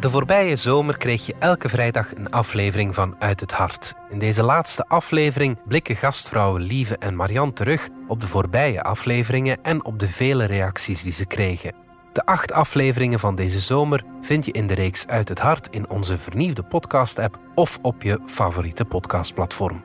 [0.00, 3.94] De voorbije zomer kreeg je elke vrijdag een aflevering van Uit het Hart.
[4.08, 9.84] In deze laatste aflevering blikken gastvrouwen Lieve en Marianne terug op de voorbije afleveringen en
[9.84, 11.74] op de vele reacties die ze kregen.
[12.12, 15.90] De acht afleveringen van deze zomer vind je in de reeks Uit het Hart in
[15.90, 19.84] onze vernieuwde podcast-app of op je favoriete podcastplatform.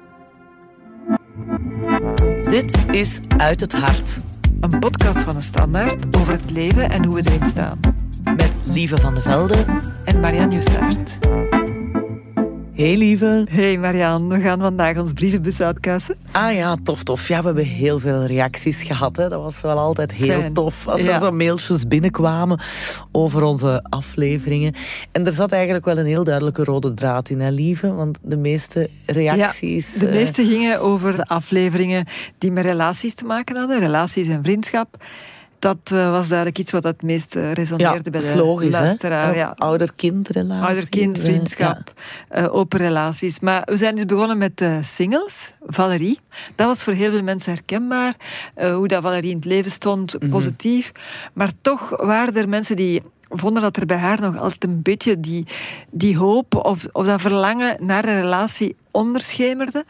[2.43, 4.21] Dit is Uit het Hart.
[4.59, 8.02] Een podcast van de Standaard over het leven en hoe we erin staan.
[8.23, 9.55] Met Lieve van de Velde
[10.05, 11.17] en Marianne Justaert.
[12.73, 13.45] Hey lieve.
[13.49, 16.15] Hey Marianne, we gaan vandaag ons brievenbus uitkuisen.
[16.31, 17.27] Ah ja, tof, tof.
[17.27, 19.15] Ja, we hebben heel veel reacties gehad.
[19.15, 19.29] Hè.
[19.29, 20.53] Dat was wel altijd heel Fijn.
[20.53, 20.87] tof.
[20.87, 21.11] Als Ja.
[21.11, 22.59] er zo mailtjes binnenkwamen
[23.11, 24.73] over onze afleveringen.
[25.11, 27.93] En er zat eigenlijk wel een heel duidelijke rode draad in, hè, lieve?
[27.93, 29.93] Want de meeste reacties...
[29.93, 32.05] De eh, meeste gingen over de afleveringen
[32.37, 34.97] die met relaties te maken hadden, relaties en vriendschap.
[35.63, 39.35] Dat eh, was duidelijk iets wat het meest eh, ja, resoneerde bij de logisch, luisteraar.
[39.35, 39.53] Ja.
[39.57, 40.67] Ouder-kindrelaties.
[40.67, 41.93] Ouder-kind, vriendschap,
[42.29, 43.39] eh, open relaties.
[43.39, 45.53] Maar we zijn dus begonnen met singles.
[45.65, 46.19] Valerie.
[46.55, 48.15] Dat was voor heel veel mensen herkenbaar.
[48.55, 50.31] hoe dat Valerie in het leven stond, Mhm.
[50.31, 50.91] positief.
[51.33, 55.19] Maar toch waren er mensen die vonden dat er bij haar nog altijd een beetje
[55.19, 55.47] die,
[55.91, 59.85] die hoop of, of dat verlangen naar een relatie onderschemerde.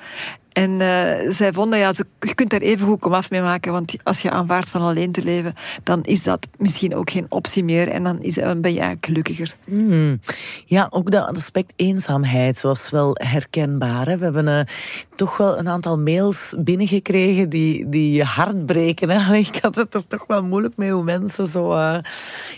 [0.53, 4.19] En eh, zij vonden, ja, je kunt daar even goed komaf mee maken, want als
[4.19, 8.03] je aanvaardt van alleen te leven, dan is dat misschien ook geen optie meer en
[8.03, 9.55] dan, is, dan ben je eigenlijk gelukkiger.
[9.63, 10.21] Hmm.
[10.65, 14.05] Ja, ook dat aspect eenzaamheid was wel herkenbaar.
[14.05, 14.65] We hebben eh,
[15.15, 19.09] toch wel een aantal mails binnengekregen die, die je hart breken.
[19.09, 19.35] Hè.
[19.43, 21.97] Ik had het er toch wel moeilijk mee hoe mensen zo eh,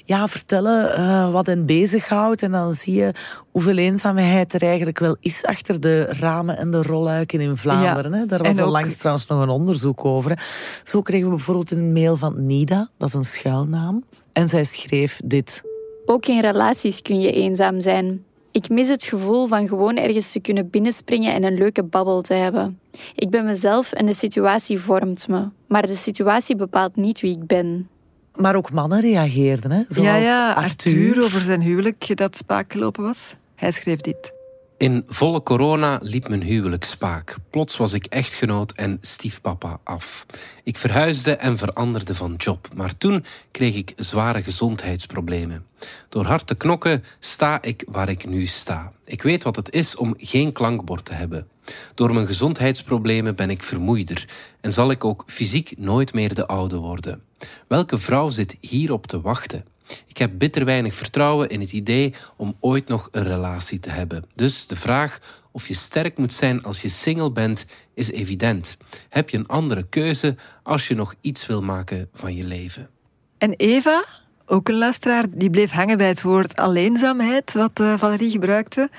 [0.05, 2.41] ja, vertellen eh, wat hen bezighoudt.
[2.41, 3.11] En dan zie je
[3.51, 7.84] hoeveel eenzaamheid er eigenlijk wel is achter de ramen en de rolluiken in Vlaanderen.
[7.93, 8.25] Hè.
[8.25, 10.31] Daar was ook- onlangs trouwens nog een onderzoek over.
[10.31, 10.37] Hè.
[10.83, 14.03] Zo kregen we bijvoorbeeld een mail van Nida, dat is een schuilnaam.
[14.33, 15.61] En zij schreef dit.
[16.05, 18.23] Ook in relaties kun je eenzaam zijn.
[18.51, 22.33] Ik mis het gevoel van gewoon ergens te kunnen binnenspringen en een leuke babbel te
[22.33, 22.79] hebben.
[23.15, 25.47] Ik ben mezelf en de situatie vormt me.
[25.67, 27.87] Maar de situatie bepaalt niet wie ik ben.
[28.35, 29.81] Maar ook mannen reageerden, hè?
[29.89, 30.63] Zoals ja, ja, Arthur.
[31.07, 33.35] Arthur over zijn huwelijk dat spaak gelopen was.
[33.55, 34.33] Hij schreef dit.
[34.77, 37.35] In volle corona liep mijn huwelijk spaak.
[37.49, 40.25] Plots was ik echtgenoot en stiefpapa af.
[40.63, 45.65] Ik verhuisde en veranderde van job, maar toen kreeg ik zware gezondheidsproblemen.
[46.09, 48.91] Door hard te knokken sta ik waar ik nu sta.
[49.05, 51.47] Ik weet wat het is om geen klankbord te hebben.
[51.93, 54.27] Door mijn gezondheidsproblemen ben ik vermoeider
[54.61, 57.21] en zal ik ook fysiek nooit meer de oude worden.
[57.67, 59.65] Welke vrouw zit hierop te wachten?
[60.07, 64.25] Ik heb bitter weinig vertrouwen in het idee om ooit nog een relatie te hebben.
[64.35, 65.19] Dus de vraag
[65.51, 68.77] of je sterk moet zijn als je single bent, is evident.
[69.09, 72.89] Heb je een andere keuze als je nog iets wil maken van je leven?
[73.37, 74.05] En Eva,
[74.45, 78.89] ook een luisteraar, die bleef hangen bij het woord alleenzaamheid, wat eh, Valerie gebruikte.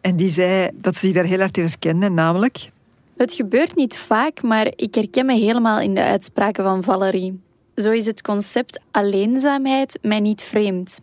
[0.00, 2.70] En die zei dat ze zich daar heel hard in herkende, namelijk...
[3.16, 7.40] Het gebeurt niet vaak, maar ik herken me helemaal in de uitspraken van Valerie.
[7.78, 11.00] Zo is het concept alleenzaamheid mij niet vreemd.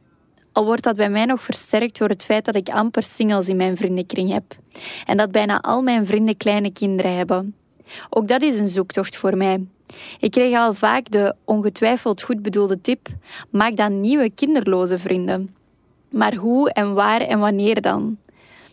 [0.52, 3.56] Al wordt dat bij mij nog versterkt door het feit dat ik amper singles in
[3.56, 4.44] mijn vriendenkring heb.
[5.06, 7.56] En dat bijna al mijn vrienden kleine kinderen hebben.
[8.10, 9.66] Ook dat is een zoektocht voor mij.
[10.20, 13.08] Ik kreeg al vaak de ongetwijfeld goed bedoelde tip:
[13.50, 15.56] maak dan nieuwe kinderloze vrienden.
[16.10, 18.18] Maar hoe en waar en wanneer dan?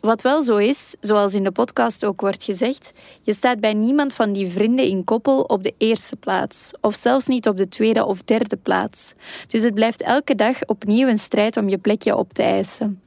[0.02, 4.14] Wat wel zo is, zoals in de podcast ook wordt gezegd, je staat bij niemand
[4.14, 8.04] van die vrienden in koppel op de eerste plaats, of zelfs niet op de tweede
[8.04, 9.14] of derde plaats.
[9.46, 13.00] Dus het blijft elke dag opnieuw een strijd om je plekje op te eisen.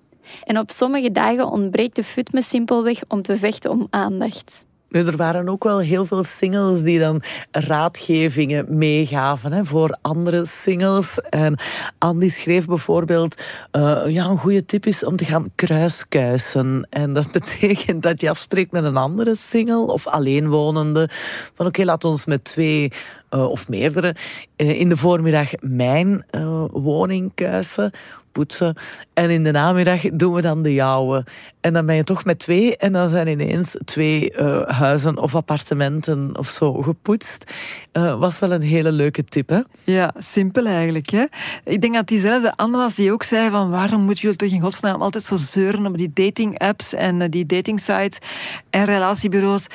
[0.44, 4.66] En op sommige dagen ontbreekt de fut me simpelweg om te vechten om aandacht.
[4.96, 11.20] Er waren ook wel heel veel singles die dan raadgevingen meegaven hè, voor andere singles.
[11.20, 11.58] En
[11.98, 13.42] Andy schreef bijvoorbeeld,
[13.72, 16.88] eh, ja, een goede tip is om te gaan kruiskuisen.
[16.90, 21.10] En dat betekent dat je afspreekt met een andere single of alleenwonende.
[21.56, 22.92] Van oké, laat ons met twee
[23.30, 24.16] eh, of meerdere
[24.56, 26.26] eh, in de voormiddag mijn
[26.72, 27.92] woning kuisen
[28.36, 28.76] poetsen.
[29.14, 31.26] En in de namiddag doen we dan de jouwe.
[31.62, 35.36] En dan ben je toch met twee en dan zijn ineens twee eh, huizen of
[35.36, 37.52] appartementen of zo gepoetst.
[37.92, 39.62] Eh, was wel een hele leuke tip, hè?
[39.84, 41.10] Ja, simpel eigenlijk.
[41.10, 41.26] Hè?
[41.64, 44.62] Ik denk dat diezelfde Anne was die ook zei van waarom moet je toch in
[44.62, 48.18] godsnaam altijd zo zeuren op die dating apps en eh, die dating sites
[48.70, 49.68] en relatiebureaus.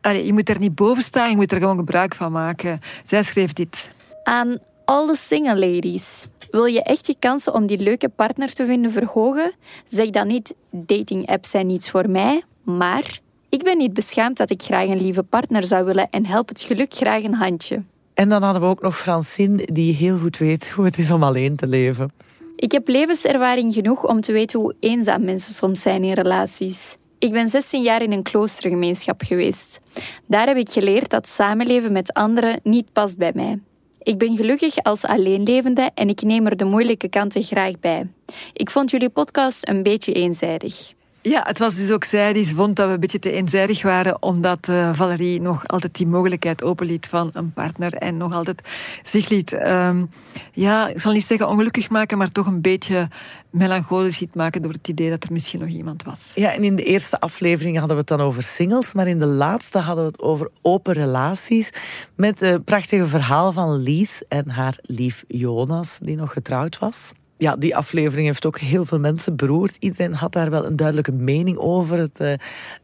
[0.00, 2.80] Allee, je moet er niet boven staan, je moet er gewoon gebruik van maken.
[3.04, 3.88] Zij schreef dit.
[4.22, 6.26] Aan alle single ladies.
[6.54, 9.52] Wil je echt je kansen om die leuke partner te vinden verhogen?
[9.86, 14.50] Zeg dan niet dating apps zijn niets voor mij, maar ik ben niet beschaamd dat
[14.50, 17.82] ik graag een lieve partner zou willen en help het geluk graag een handje.
[18.14, 21.22] En dan hadden we ook nog Francine, die heel goed weet hoe het is om
[21.22, 22.12] alleen te leven.
[22.56, 26.96] Ik heb levenservaring genoeg om te weten hoe eenzaam mensen soms zijn in relaties.
[27.18, 29.80] Ik ben 16 jaar in een kloostergemeenschap geweest.
[30.26, 33.60] Daar heb ik geleerd dat samenleven met anderen niet past bij mij.
[34.04, 38.10] Ik ben gelukkig als alleenlevende en ik neem er de moeilijke kanten graag bij.
[38.52, 40.92] Ik vond jullie podcast een beetje eenzijdig.
[41.26, 44.22] Ja, het was dus ook zij die vond dat we een beetje te eenzijdig waren,
[44.22, 48.62] omdat uh, Valerie nog altijd die mogelijkheid openliet van een partner en nog altijd
[49.02, 50.10] zich liet, um,
[50.52, 53.08] ja, ik zal niet zeggen ongelukkig maken, maar toch een beetje
[53.50, 56.32] melancholisch liet maken door het idee dat er misschien nog iemand was.
[56.34, 59.26] Ja, en in de eerste aflevering hadden we het dan over singles, maar in de
[59.26, 61.70] laatste hadden we het over open relaties
[62.16, 67.12] met het prachtige verhaal van Lies en haar lief Jonas, die nog getrouwd was
[67.44, 69.76] ja, die aflevering heeft ook heel veel mensen beroerd.
[69.78, 71.98] Iedereen had daar wel een duidelijke mening over.
[71.98, 72.32] Het uh,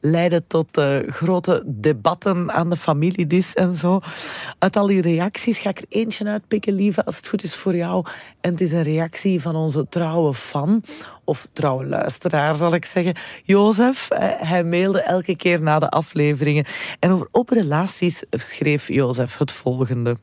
[0.00, 4.00] leidde tot uh, grote debatten aan de familiedis en zo.
[4.58, 7.76] Uit al die reacties ga ik er eentje uitpikken, lieve, als het goed is voor
[7.76, 8.04] jou.
[8.40, 10.82] En het is een reactie van onze trouwe fan,
[11.24, 13.14] of trouwe luisteraar zal ik zeggen,
[13.44, 14.08] Jozef.
[14.12, 16.64] Uh, hij mailde elke keer na de afleveringen.
[16.98, 20.16] En over open relaties schreef Jozef het volgende.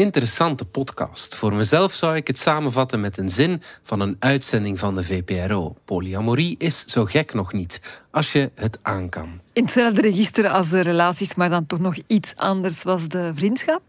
[0.00, 1.34] Interessante podcast.
[1.34, 5.76] Voor mezelf zou ik het samenvatten met een zin van een uitzending van de VPRO.
[5.84, 7.80] Polyamorie is zo gek nog niet,
[8.10, 9.40] als je het aan kan.
[9.52, 13.82] In hetzelfde register als de relaties, maar dan toch nog iets anders was de vriendschap.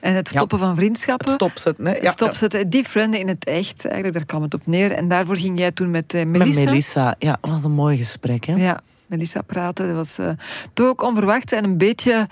[0.00, 1.26] En het stoppen van vriendschappen.
[1.26, 1.94] Het stopzetten, hè?
[1.94, 2.70] Ja, stopzetten.
[2.70, 4.92] Die frienden in het echt, eigenlijk, daar kwam het op neer.
[4.92, 6.60] En daarvoor ging jij toen met Melissa.
[6.60, 8.54] Met Melissa, ja, wat een mooi gesprek, hè?
[8.54, 9.86] Ja, Melissa praten.
[9.86, 10.30] Dat was uh,
[10.72, 12.28] toch ook onverwacht en een beetje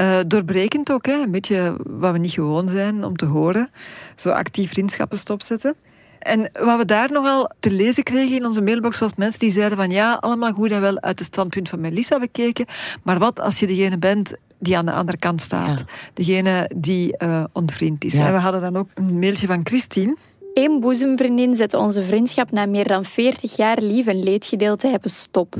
[0.00, 1.12] uh, doorbrekend ook, hè?
[1.12, 3.70] een beetje wat we niet gewoon zijn om te horen.
[4.16, 5.74] Zo actief vriendschappen stopzetten.
[6.18, 9.78] En wat we daar nogal te lezen kregen in onze mailbox was mensen die zeiden
[9.78, 12.66] van ja, allemaal goed en wel uit het standpunt van Melissa bekeken,
[13.02, 15.84] maar wat als je degene bent die aan de andere kant staat?
[16.14, 18.14] Degene die uh, onvriend is.
[18.14, 20.16] En we hadden dan ook een mailtje van Christine.
[20.54, 25.54] Eén boezemvriendin zette onze vriendschap na meer dan 40 jaar lief en leedgedeelte hebben stop.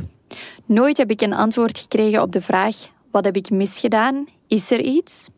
[0.64, 2.76] Nooit heb ik een antwoord gekregen op de vraag
[3.10, 4.26] wat heb ik misgedaan?
[4.46, 5.28] Is er iets?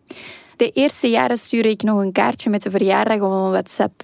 [0.57, 4.03] De eerste jaren stuurde ik nog een kaartje met de verjaardag op een WhatsApp.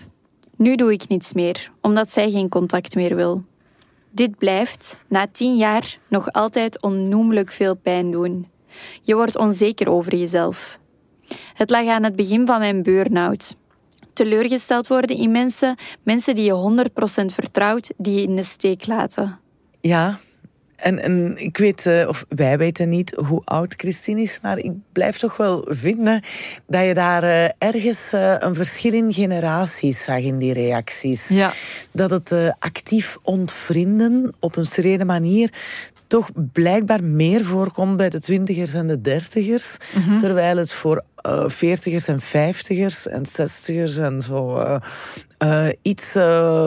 [0.57, 3.45] Nu doe ik niets meer, omdat zij geen contact meer wil.
[4.11, 8.49] Dit blijft, na tien jaar, nog altijd onnoemelijk veel pijn doen.
[9.03, 10.79] Je wordt onzeker over jezelf.
[11.55, 13.57] Het lag aan het begin van mijn burn-out.
[14.13, 19.39] Teleurgesteld worden in mensen, mensen die je 100% vertrouwt, die je in de steek laten.
[19.81, 20.21] Ja,
[20.76, 24.73] en, en ik weet, uh, of wij weten niet hoe oud Christine is, maar ik
[24.93, 26.23] blijf toch wel vinden
[26.67, 31.28] dat je daar uh, ergens uh, een verschil in generaties zag in die reacties.
[31.28, 31.52] Ja.
[31.93, 35.50] Dat het actief ontvrienden op een serene manier
[36.06, 39.76] toch blijkbaar meer voorkomt bij de twintigers en de dertigers.
[40.06, 44.76] Mm Terwijl het voor uh, veertigers en vijftigers en zestigers en zo uh,
[45.38, 46.12] uh, iets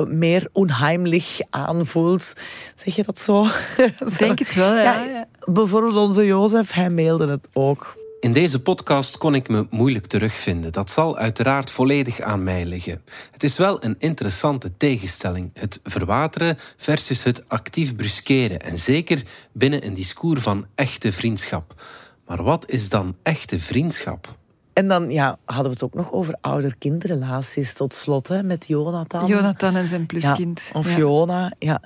[0.07, 2.33] meer onheimlich aanvoelt.
[2.75, 3.45] Zeg je dat zo?
[4.19, 5.03] Denk het wel, ja.
[5.03, 5.27] ja.
[5.45, 7.97] Bijvoorbeeld onze Jozef, hij mailde het ook.
[8.19, 10.71] In deze podcast kon ik me moeilijk terugvinden.
[10.71, 13.01] Dat zal uiteraard volledig aan mij liggen.
[13.31, 15.49] Het is wel een interessante tegenstelling.
[15.53, 18.61] Het verwateren versus het actief bruskeren.
[18.61, 21.83] En zeker binnen een discours van echte vriendschap.
[22.27, 24.37] Maar wat is dan echte vriendschap?
[24.79, 29.27] En dan ja, hadden we het ook nog over ouder-kindrelaties tot slot hè, met Jonathan.
[29.27, 30.69] Jonathan en zijn pluskind.
[30.73, 31.81] Ja, of Jona, ja.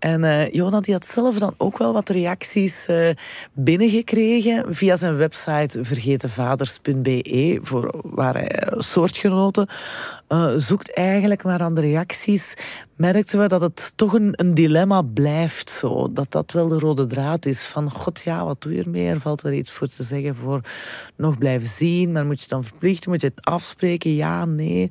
[0.00, 3.08] En uh, Jona die had zelf dan ook wel wat reacties uh,
[3.52, 9.68] binnengekregen via zijn website vergetenvaders.be, voor waar hij eh, soortgenoten
[10.28, 11.42] uh, zoekt eigenlijk.
[11.42, 12.54] Maar aan de reacties
[12.96, 16.12] merkten we dat het toch een, een, dilemma blijft zo.
[16.12, 19.06] Dat dat wel de rode draad is van, god ja, wat doe je ermee?
[19.06, 20.60] Er valt wel iets voor te zeggen voor
[21.16, 22.12] nog blijven zien.
[22.12, 23.10] Maar moet je het dan verplichten?
[23.10, 24.14] Moet je het afspreken?
[24.14, 24.90] Ja, nee.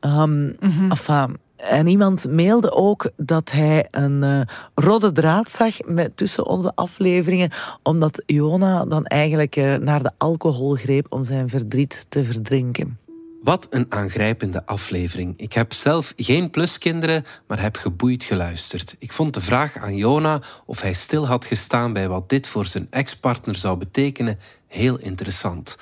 [0.00, 0.90] Um, mm -hmm.
[0.90, 4.40] enfin, en iemand mailde ook dat hij een uh,
[4.74, 7.50] rode draad zag met, tussen onze afleveringen,
[7.82, 12.98] omdat Jona dan eigenlijk uh, naar de alcohol greep om zijn verdriet te verdrinken.
[13.42, 15.34] Wat een aangrijpende aflevering.
[15.36, 18.96] Ik heb zelf geen pluskinderen, maar heb geboeid geluisterd.
[18.98, 22.66] Ik vond de vraag aan Jona of hij stil had gestaan bij wat dit voor
[22.66, 25.76] zijn ex-partner zou betekenen heel interessant.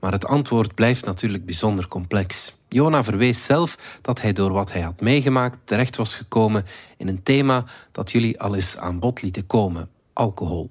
[0.00, 2.56] Maar het antwoord blijft natuurlijk bijzonder complex.
[2.68, 6.64] Jona verwees zelf dat hij door wat hij had meegemaakt terecht was gekomen
[6.96, 10.70] in een thema dat jullie al eens aan bod lieten komen: alcohol.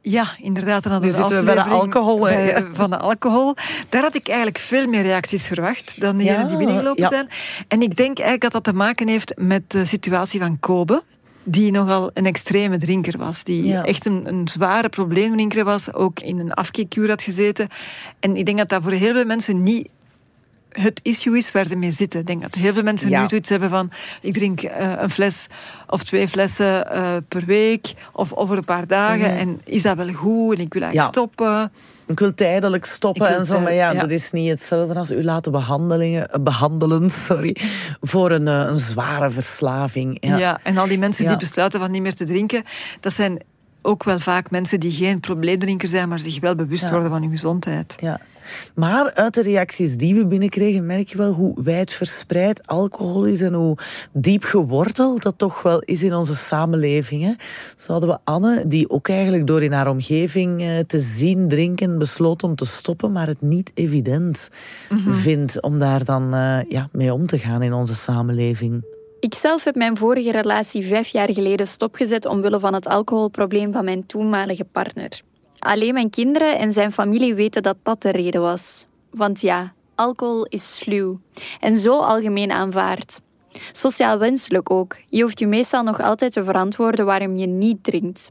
[0.00, 0.82] Ja, inderdaad.
[0.82, 2.20] Dan hadden nu zitten we bij de alcohol.
[2.20, 3.54] Bij, van de alcohol.
[3.88, 7.08] Daar had ik eigenlijk veel meer reacties verwacht dan diegenen ja, die binnengelopen ja.
[7.08, 7.28] zijn.
[7.68, 11.02] En ik denk eigenlijk dat dat te maken heeft met de situatie van Kobe
[11.48, 13.44] die nogal een extreme drinker was.
[13.44, 13.84] Die ja.
[13.84, 15.92] echt een, een zware probleemdrinker was.
[15.92, 17.68] Ook in een afkeerkuur had gezeten.
[18.20, 19.88] En ik denk dat dat voor heel veel mensen niet
[20.68, 22.20] het issue is waar ze mee zitten.
[22.20, 23.22] Ik denk dat heel veel mensen Ja.
[23.22, 23.90] nu zoiets hebben van...
[24.20, 25.46] ik drink eh, een fles
[25.86, 29.36] of twee flessen eh, per week of over een paar dagen.
[29.36, 30.54] En is dat wel goed?
[30.56, 30.96] En ik wil eigenlijk Mhm.
[30.96, 31.06] Ja.
[31.06, 31.72] stoppen.
[32.08, 35.24] Ik wil tijdelijk stoppen wil en zo, maar ja, dat is niet hetzelfde als u
[35.24, 37.56] laten behandelingen, eh, behandelen sorry,
[38.00, 40.16] voor een, eh, een zware verslaving.
[40.20, 40.36] Ja.
[40.36, 40.60] Ja.
[40.62, 42.62] en al die mensen die besluiten van niet meer te drinken...
[43.00, 43.42] dat zijn
[43.88, 46.08] ook wel vaak mensen die geen probleemdrinker zijn...
[46.08, 46.90] maar zich wel bewust Ja.
[46.90, 47.96] worden van hun gezondheid.
[48.00, 48.20] Ja.
[48.74, 53.52] Maar uit de reacties die we binnenkregen, merk je wel hoe wijdverspreid alcohol is en
[53.54, 53.76] hoe
[54.12, 57.22] diep geworteld dat toch wel is in onze samenleving.
[57.22, 57.32] Hè.
[57.76, 61.98] Zo hadden we Anne, die ook eigenlijk door in haar omgeving eh, te zien drinken
[61.98, 64.48] besloot om te stoppen, maar het niet evident
[65.24, 68.97] vindt om daar dan eh, ja, mee om te gaan in onze samenleving.
[69.20, 73.84] Ik zelf heb mijn vorige relatie vijf jaar geleden stopgezet omwille van het alcoholprobleem van
[73.84, 75.22] mijn toenmalige partner.
[75.58, 78.86] Alleen mijn kinderen en zijn familie weten dat dat de reden was.
[79.10, 81.20] Want ja, alcohol is sluw
[81.60, 83.20] en zo algemeen aanvaard.
[83.72, 84.96] Sociaal wenselijk ook.
[85.08, 88.30] Je hoeft je meestal nog altijd te verantwoorden waarom je niet drinkt.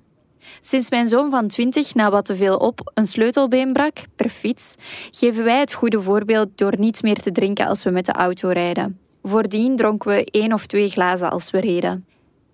[0.61, 4.75] Sinds mijn zoon van 20 na wat te veel op een sleutelbeen brak per fiets,
[5.11, 8.49] geven wij het goede voorbeeld door niet meer te drinken als we met de auto
[8.49, 9.06] rijden.
[9.27, 12.05] Voordien dronken we één of twee glazen als we reden.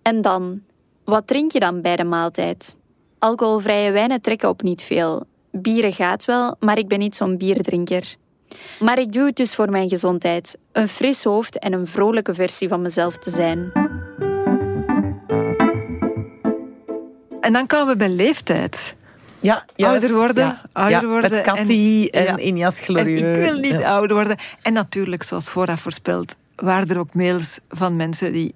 [0.02, 0.62] En dan,
[1.04, 2.76] wat drink je dan bij de maaltijd?
[3.20, 5.24] Alcoholvrije wijnen trekken op niet veel.
[5.52, 8.16] Bieren gaat wel, maar ik ben niet zo'n bierdrinker.
[8.80, 10.58] Maar ik doe het dus voor mijn gezondheid.
[10.72, 13.72] Een fris hoofd en een vrolijke versie van mezelf te zijn.
[17.42, 18.96] En dan komen we bij leeftijd.
[19.40, 20.62] Ja, Ouder worden, ja.
[20.72, 22.38] ouder Ja, worden Met Cathy en, ja.
[22.38, 23.22] Injas En Glorieux.
[23.22, 23.94] ik wil niet Ja.
[23.94, 24.38] ouder worden.
[24.62, 28.56] En natuurlijk, zoals vooraf voorspeld, waren er ook mails van mensen die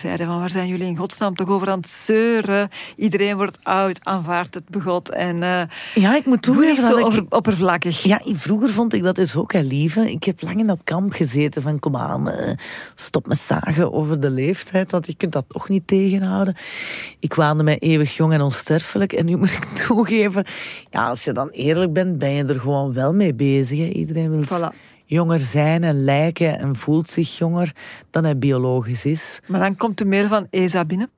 [0.00, 2.68] zeiden van waar zijn jullie in godsnaam toch over aan het zeuren?
[2.96, 5.62] Iedereen wordt oud, aanvaardt het begot en eh
[5.94, 7.34] Ja, ik moet toegeven dat ik...
[7.34, 8.02] oppervlakkig.
[8.02, 10.10] Ja, vroeger vond ik dat dus ook, hè, lieve.
[10.10, 12.52] Ik heb lang in dat kamp gezeten van, kom aan, eh,
[12.94, 16.56] stop met zagen over de leeftijd, want je kunt dat toch niet tegenhouden.
[17.18, 19.12] Ik waande mij eeuwig jong en onsterfelijk.
[19.12, 20.44] En nu moet ik toegeven,
[20.90, 23.78] ja, als je dan eerlijk bent, ben je er gewoon wel mee bezig.
[23.78, 23.84] Hè.
[23.84, 24.87] Iedereen wil Voilà.
[25.08, 27.72] Jonger zijn en lijken en voelt zich jonger
[28.10, 29.40] dan hij biologisch is.
[29.46, 31.10] Maar dan komt de mail van ESA binnen.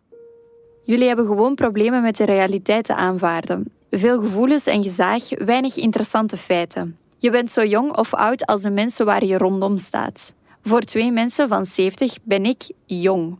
[0.84, 3.72] Jullie hebben gewoon problemen met de realiteit te aanvaarden.
[3.90, 6.96] Veel gevoelens en gezaag, weinig interessante feiten.
[7.18, 10.34] Je bent zo jong of oud als de mensen waar je rondom staat.
[10.62, 13.38] Voor twee mensen van 70 ben ik jong.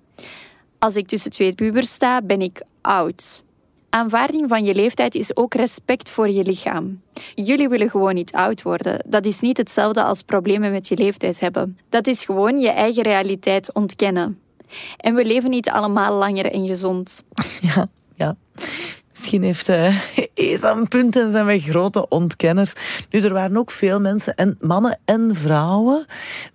[0.79, 3.43] Als ik tussen twee pubers sta, ben ik oud.
[3.91, 7.01] Aanvaarding van je leeftijd is ook respect voor je lichaam.
[7.35, 9.05] Jullie willen gewoon niet oud worden.
[9.07, 11.79] Dat is niet hetzelfde als problemen met je leeftijd hebben.
[11.89, 14.39] Dat is gewoon je eigen realiteit ontkennen.
[14.97, 17.23] En we leven niet allemaal langer en gezond.
[17.61, 18.37] Ja, ja.
[19.11, 19.69] Misschien heeft
[20.35, 22.73] ESA een punt en zijn wij grote ontkenners.
[23.11, 26.05] Nu, er waren ook veel mensen, en mannen en vrouwen,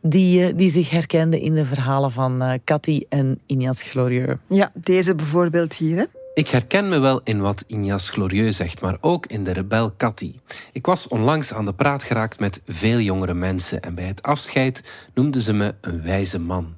[0.02, 4.40] die, eh, die zich herkenden in de verhalen van eh Cathy en Injas Glorieux.
[4.48, 5.98] Ja, deze bijvoorbeeld hier.
[5.98, 6.04] Hè.
[6.36, 10.36] Ik herken me wel in wat Injas Glorieux zegt, maar ook in de rebel Cathy.
[10.72, 14.84] Ik was onlangs aan de praat geraakt met veel jongere mensen en bij het afscheid
[15.14, 16.78] noemden ze me een wijze man.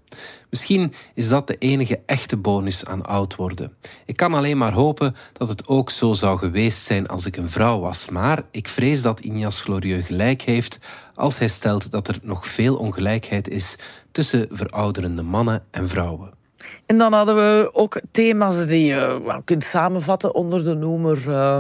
[0.49, 3.73] Misschien is dat de enige echte bonus aan oud worden.
[4.05, 7.49] Ik kan alleen maar hopen dat het ook zo zou geweest zijn als ik een
[7.49, 10.79] vrouw was, maar ik vrees dat Injas Glorieux gelijk heeft
[11.15, 13.75] als hij stelt dat er nog veel ongelijkheid is
[14.11, 16.37] tussen verouderende mannen en vrouwen.
[16.86, 21.57] En dan hadden we ook thema's die je wel kunt samenvatten onder de noemer eh,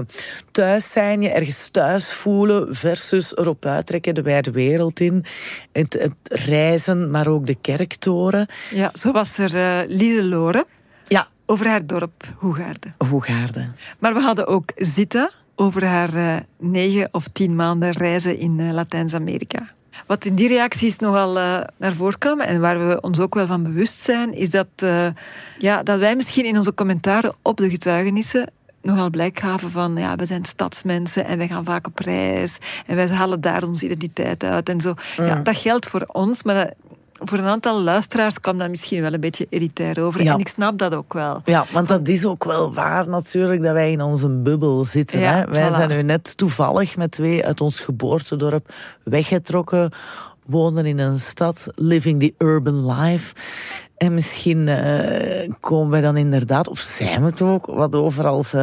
[0.51, 5.25] thuis zijn, je ergens thuis voelen versus erop uittrekken, de wijde wereld in.
[5.71, 8.47] Het, het reizen, maar ook de kerktoren.
[8.69, 10.65] Ja, zo was er eh Lise Loren
[11.07, 12.95] Ja, over haar dorp Hoegaarden.
[13.09, 13.75] Hoegaarden.
[13.99, 18.71] Maar we hadden ook Zita over haar eh, negen of tien maanden reizen in eh,
[18.71, 19.75] Latijns-Amerika.
[20.05, 23.45] Wat in die reacties nogal eh, naar voren kwam en waar we ons ook wel
[23.45, 25.07] van bewust zijn, is dat, eh,
[25.57, 28.51] ja, dat wij misschien in onze commentaren op de getuigenissen
[28.81, 32.95] nogal blijk gaven van ja, we zijn stadsmensen en wij gaan vaak op reis en
[32.95, 34.93] wij halen daar onze identiteit uit en zo.
[35.17, 36.73] Ja, dat geldt voor ons, maar dat-
[37.19, 40.23] voor een aantal luisteraars kwam dat misschien wel een beetje elitair over.
[40.23, 40.33] Ja.
[40.33, 41.41] En ik snap dat ook wel.
[41.45, 45.19] Ja, want dat is ook wel waar natuurlijk dat wij in onze bubbel zitten.
[45.19, 45.45] Ja, hè?
[45.45, 45.75] Wij voilà.
[45.75, 49.91] zijn nu net toevallig met twee uit ons geboortedorp weggetrokken,
[50.47, 53.35] wonen in een stad, living the urban life.
[53.97, 58.53] En misschien eh, komen wij dan inderdaad, of zijn we het ook, wat over als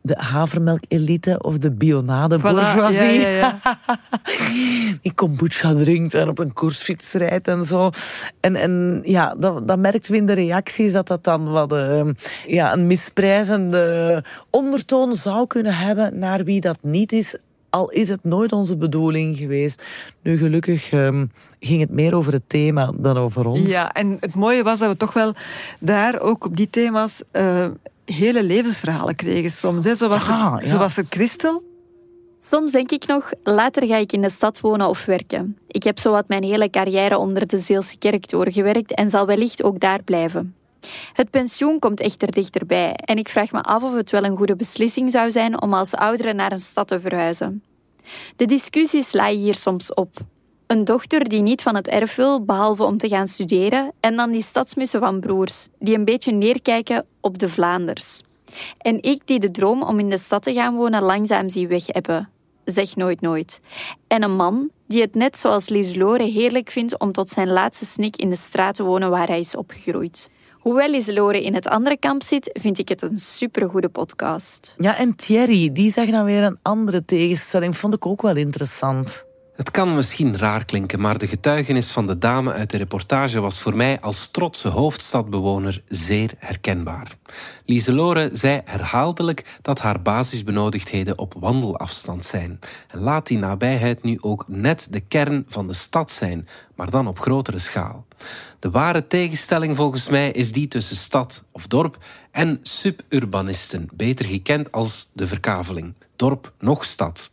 [0.00, 3.20] de havermelk-elite of de bionade Voilà, bourgeoisie.
[3.20, 3.78] ja, ja, ja.
[5.02, 7.90] die kombucha drinkt en op een koersfiets rijdt en zo.
[8.40, 12.06] En, en ja, dat, dat merkt we in de reacties dat dat dan wat eh,
[12.46, 17.36] ja, een misprijzende ondertoon zou kunnen hebben naar wie dat niet is.
[17.70, 19.82] Al is het nooit onze bedoeling geweest.
[20.22, 21.26] Nu, gelukkig ehm,
[21.60, 23.70] ging het meer over het thema dan over ons.
[23.70, 25.34] Ja, en het mooie was dat we toch wel
[25.80, 27.66] daar ook op die thema's uh,
[28.04, 29.84] hele levensverhalen kregen soms.
[29.84, 29.94] Hè.
[29.94, 30.68] Zo, was Ja, er, ja.
[30.70, 31.62] zo was er Christel.
[32.40, 35.58] Soms denk ik nog, later ga ik in de stad wonen of werken.
[35.66, 39.80] Ik heb zowat mijn hele carrière onder de Zeelse kerk doorgewerkt en zal wellicht ook
[39.80, 40.54] daar blijven.
[41.12, 44.56] Het pensioen komt echter dichterbij en ik vraag me af of het wel een goede
[44.56, 47.62] beslissing zou zijn om als oudere naar een stad te verhuizen.
[48.36, 50.16] De discussies laaien hier soms op.
[50.66, 54.30] Een dochter die niet van het erf wil, behalve om te gaan studeren, en dan
[54.30, 58.22] die stadsmussen van broers, die een beetje neerkijken op de Vlaanders.
[58.78, 62.28] En ik die de droom om in de stad te gaan wonen langzaam zie weghebben.
[62.64, 63.60] Zeg nooit nooit.
[64.06, 68.16] En een man die het net zoals Lieselore heerlijk vindt om tot zijn laatste snik
[68.16, 70.30] in de straat te wonen waar hij is opgegroeid.
[70.68, 74.74] Hoewel Lieselore in het andere kamp zit, vind ik het een supergoede podcast.
[74.78, 77.76] Ja, en Thierry, die zag dan weer een andere tegenstelling.
[77.76, 79.26] Vond ik ook wel interessant.
[79.58, 83.60] Het kan misschien raar klinken, maar de getuigenis van de dame uit de reportage was
[83.60, 87.16] voor mij als trotse hoofdstadbewoner zeer herkenbaar.
[87.64, 92.58] Lieselore zei herhaaldelijk dat haar basisbenodigdheden op wandelafstand zijn.
[92.88, 97.06] En laat die nabijheid nu ook net de kern van de stad zijn, maar dan
[97.06, 98.06] op grotere schaal.
[98.58, 101.98] De ware tegenstelling volgens mij is die tussen stad of dorp
[102.30, 105.94] en suburbanisten, beter gekend als de verkaveling.
[106.18, 107.30] Dorp nog stad.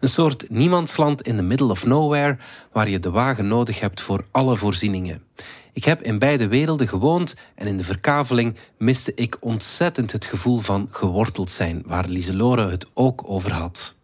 [0.00, 2.36] Een soort niemandsland in the middle of nowhere
[2.72, 5.22] waar je de wagen nodig hebt voor alle voorzieningen.
[5.72, 10.58] Ik heb in beide werelden gewoond en in de verkaveling miste ik ontzettend het gevoel
[10.58, 13.94] van geworteld zijn, waar Lieselore het ook over had.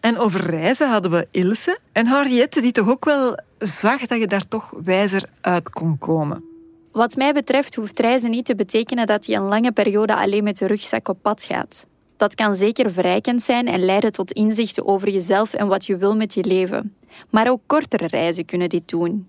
[0.00, 4.26] En over reizen hadden we Ilse en Henriette, die toch ook wel zag dat je
[4.26, 6.44] daar toch wijzer uit kon komen.
[6.92, 10.58] Wat mij betreft hoeft reizen niet te betekenen dat je een lange periode alleen met
[10.58, 11.86] de rugzak op pad gaat.
[12.22, 16.16] Dat kan zeker verrijkend zijn en leiden tot inzichten over jezelf en wat je wil
[16.16, 16.94] met je leven.
[17.30, 19.28] Maar ook kortere reizen kunnen dit doen.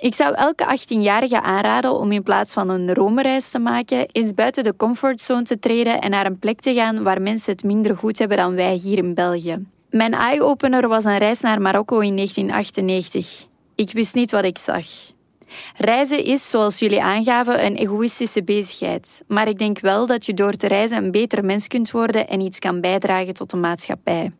[0.00, 4.64] Ik zou elke 18-jarige aanraden om in plaats van een Rome-reis te maken, eens buiten
[4.64, 8.18] de comfortzone te treden en naar een plek te gaan waar mensen het minder goed
[8.18, 9.66] hebben dan wij hier in België.
[9.90, 13.46] Mijn eye-opener was een reis naar Marokko in 1998.
[13.74, 14.86] Ik wist niet wat ik zag.
[15.76, 19.22] Reizen is, zoals jullie aangaven, een egoïstische bezigheid.
[19.26, 22.40] Maar ik denk wel dat je door te reizen een beter mens kunt worden en
[22.40, 24.32] iets kan bijdragen tot de maatschappij.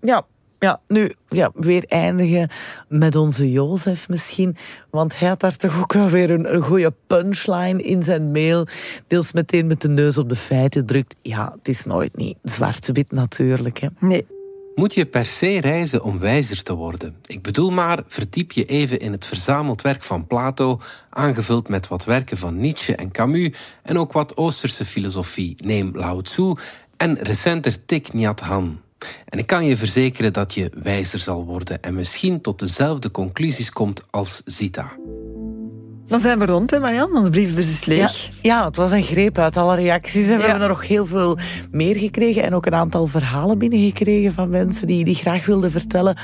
[0.00, 0.26] Ja,
[0.60, 2.50] ja, nu ja, weer eindigen
[2.88, 4.56] met onze Jozef misschien.
[4.90, 8.66] Want hij had daar toch ook wel weer een, een goede punchline in zijn mail.
[9.06, 11.16] Deels meteen met de neus op de feiten drukt.
[11.22, 13.78] Ja, het is nooit niet zwart-wit natuurlijk.
[13.78, 13.88] Hè.
[13.98, 14.26] Nee,
[14.74, 17.16] Moet je per se reizen om wijzer te worden?
[17.24, 20.80] Ik bedoel maar, verdiep je even in het verzameld werk van Plato,
[21.10, 26.20] aangevuld met wat werken van Nietzsche en Camus en ook wat Oosterse filosofie, neem Lao
[26.20, 26.54] Tzu
[26.96, 28.76] en recenter Thich Nhat Hanh.
[29.24, 33.70] En ik kan je verzekeren dat je wijzer zal worden en misschien tot dezelfde conclusies
[33.70, 34.92] komt als Zita.
[36.10, 37.16] Dan zijn we rond, hè Marian?
[37.16, 38.28] Ons briefbus is leeg.
[38.42, 40.28] ja, het was een greep uit alle reacties.
[40.28, 40.46] En we Ja.
[40.48, 41.38] hebben er nog heel veel
[41.70, 42.42] meer gekregen.
[42.42, 46.16] En ook een aantal verhalen binnengekregen van mensen die, die graag wilden vertellen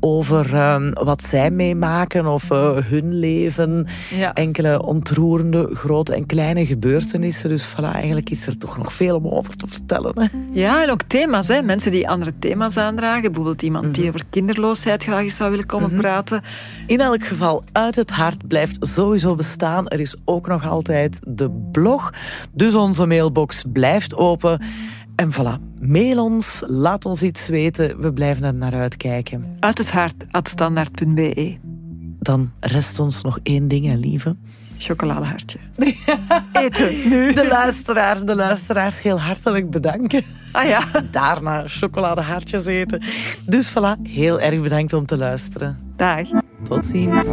[0.00, 3.86] over ehm, wat zij meemaken of eh, hun leven.
[4.16, 4.32] Ja.
[4.32, 7.48] Enkele ontroerende grote en kleine gebeurtenissen.
[7.48, 10.12] Dus voilà, eigenlijk is er toch nog veel om over te vertellen.
[10.20, 10.26] Hè?
[10.52, 11.48] Ja, en ook thema's.
[11.48, 11.62] Hè.
[11.62, 13.22] Mensen die andere thema's aandragen.
[13.22, 16.42] Bijvoorbeeld iemand die over kinderloosheid graag eens zou willen komen praten.
[16.86, 19.88] In elk geval, uit het hart blijft sowieso bestaan.
[19.88, 22.12] Er is ook nog altijd de blog.
[22.52, 24.60] Dus onze mailbox blijft open.
[25.16, 28.00] En voilà, mail ons, laat ons iets weten.
[28.00, 29.56] We blijven er naar uitkijken.
[29.60, 31.58] Uit het hart, at standaard.be.
[32.18, 34.36] Dan rest ons nog één ding, hè, lieve.
[34.78, 35.58] Chocoladehartje.
[36.52, 37.32] Eten, nu.
[37.32, 40.22] De luisteraars, de luisteraars heel hartelijk bedanken.
[40.52, 40.80] Ah ja.
[41.10, 43.02] Daarna chocoladehartjes eten.
[43.46, 45.78] Dus voilà, heel erg bedankt om te luisteren.
[45.96, 46.28] Dag.
[46.62, 47.26] Tot ziens.